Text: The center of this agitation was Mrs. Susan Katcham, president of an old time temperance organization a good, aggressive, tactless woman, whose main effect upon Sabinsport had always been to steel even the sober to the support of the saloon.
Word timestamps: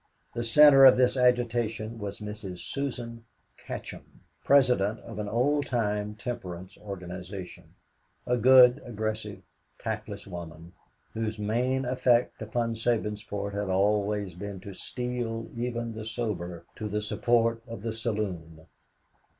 The 0.33 0.41
center 0.41 0.83
of 0.83 0.97
this 0.97 1.15
agitation 1.15 1.99
was 1.99 2.21
Mrs. 2.21 2.57
Susan 2.57 3.23
Katcham, 3.55 4.21
president 4.43 4.99
of 5.01 5.19
an 5.19 5.29
old 5.29 5.67
time 5.67 6.15
temperance 6.15 6.75
organization 6.75 7.75
a 8.25 8.35
good, 8.35 8.81
aggressive, 8.83 9.43
tactless 9.77 10.25
woman, 10.25 10.73
whose 11.13 11.37
main 11.37 11.85
effect 11.85 12.41
upon 12.41 12.73
Sabinsport 12.73 13.53
had 13.53 13.69
always 13.69 14.33
been 14.33 14.59
to 14.61 14.73
steel 14.73 15.47
even 15.55 15.93
the 15.93 16.03
sober 16.03 16.65
to 16.77 16.87
the 16.89 17.03
support 17.03 17.61
of 17.67 17.83
the 17.83 17.93
saloon. 17.93 18.65